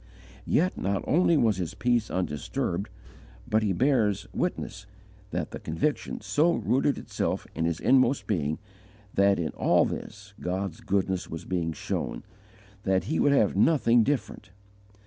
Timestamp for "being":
8.25-8.57, 11.45-11.71